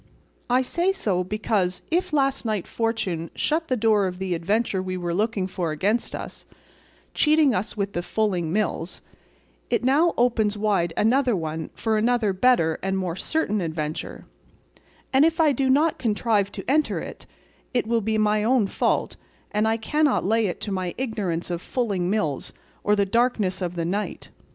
[0.49, 4.97] I say so because if last night fortune shut the door of the adventure we
[4.97, 6.47] were looking for against us,
[7.13, 9.01] cheating us with the fulling mills,
[9.69, 14.25] it now opens wide another one for another better and more certain adventure,
[15.13, 17.27] and if I do not contrive to enter it,
[17.71, 19.17] it will be my own fault,
[19.51, 23.75] and I cannot lay it to my ignorance of fulling mills, or the darkness of
[23.75, 24.29] the night.